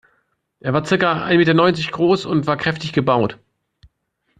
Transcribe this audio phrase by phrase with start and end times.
[0.61, 3.37] Er war circa ein Meter neunzig groß und war kräftig gebaut.